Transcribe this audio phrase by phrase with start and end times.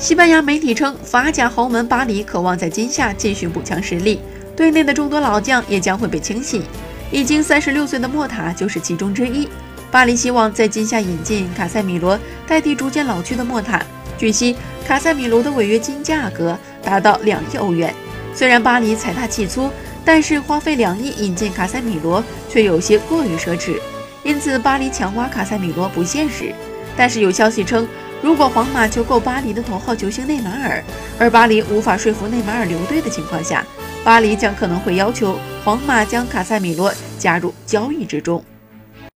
[0.00, 4.18] 西班牙媒体称，法甲豪门巴黎渴望在今夏继续补强实力，
[4.56, 6.62] 队内的众多老将也将会被清洗。
[7.12, 9.46] 已经三十六岁的莫塔就是其中之一。
[9.90, 13.82] 巴黎希望在今夏引进卡塞米罗，代替逐渐老去的莫塔。
[14.16, 14.56] 据悉，
[14.86, 17.94] 卡塞米罗的违约金价格达到两亿欧元。
[18.34, 19.70] 虽然巴黎财大气粗，
[20.02, 23.78] 但是花费两亿引进卡塞米罗却有些过于奢侈，
[24.24, 26.54] 因此巴黎强挖卡塞米罗不现实。
[26.96, 27.86] 但是有消息称。
[28.22, 30.84] 如果皇马求购巴黎的头号球星内马尔，
[31.18, 33.64] 而巴黎无法说服内马尔留队的情况下，
[34.04, 38.44] 巴黎将可能会要求皇马将卡塞米罗加入交易之中。